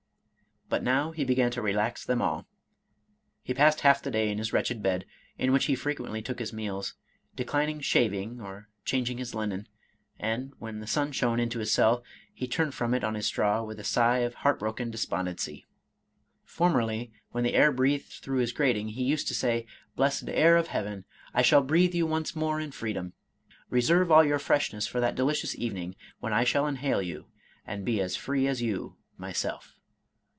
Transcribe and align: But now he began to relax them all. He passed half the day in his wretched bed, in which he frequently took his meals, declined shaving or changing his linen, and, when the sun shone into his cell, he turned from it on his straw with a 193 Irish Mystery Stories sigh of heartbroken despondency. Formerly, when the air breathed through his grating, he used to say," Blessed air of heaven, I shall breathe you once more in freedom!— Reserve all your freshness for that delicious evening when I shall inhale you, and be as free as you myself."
But 0.69 0.83
now 0.83 1.11
he 1.11 1.25
began 1.25 1.51
to 1.51 1.61
relax 1.61 2.05
them 2.05 2.21
all. 2.21 2.47
He 3.43 3.53
passed 3.53 3.81
half 3.81 4.01
the 4.01 4.09
day 4.09 4.29
in 4.29 4.37
his 4.37 4.53
wretched 4.53 4.81
bed, 4.81 5.03
in 5.37 5.51
which 5.51 5.65
he 5.65 5.75
frequently 5.75 6.21
took 6.21 6.39
his 6.39 6.53
meals, 6.53 6.93
declined 7.35 7.83
shaving 7.83 8.39
or 8.39 8.69
changing 8.85 9.17
his 9.17 9.35
linen, 9.35 9.67
and, 10.17 10.53
when 10.59 10.79
the 10.79 10.87
sun 10.87 11.11
shone 11.11 11.41
into 11.41 11.59
his 11.59 11.73
cell, 11.73 12.05
he 12.33 12.47
turned 12.47 12.73
from 12.73 12.93
it 12.93 13.03
on 13.03 13.15
his 13.15 13.25
straw 13.25 13.61
with 13.63 13.79
a 13.79 13.81
193 13.81 14.07
Irish 14.07 14.15
Mystery 14.15 14.15
Stories 14.15 15.61
sigh 15.61 15.61
of 15.65 15.65
heartbroken 15.65 15.65
despondency. 15.65 15.65
Formerly, 16.45 17.11
when 17.31 17.43
the 17.43 17.53
air 17.55 17.73
breathed 17.73 18.23
through 18.23 18.39
his 18.39 18.53
grating, 18.53 18.87
he 18.87 19.03
used 19.03 19.27
to 19.27 19.33
say," 19.35 19.65
Blessed 19.97 20.29
air 20.29 20.55
of 20.55 20.67
heaven, 20.67 21.03
I 21.33 21.41
shall 21.41 21.63
breathe 21.63 21.93
you 21.93 22.07
once 22.07 22.33
more 22.33 22.61
in 22.61 22.71
freedom!— 22.71 23.11
Reserve 23.69 24.09
all 24.09 24.23
your 24.23 24.39
freshness 24.39 24.87
for 24.87 25.01
that 25.01 25.15
delicious 25.15 25.53
evening 25.53 25.97
when 26.21 26.31
I 26.31 26.45
shall 26.45 26.65
inhale 26.65 27.01
you, 27.01 27.25
and 27.67 27.83
be 27.83 27.99
as 27.99 28.15
free 28.15 28.47
as 28.47 28.61
you 28.61 28.95
myself." 29.17 29.75